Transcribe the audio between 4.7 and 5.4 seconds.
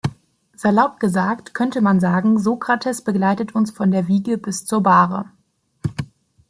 Bahre.